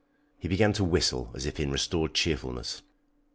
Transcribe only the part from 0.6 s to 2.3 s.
to whistle as if in restored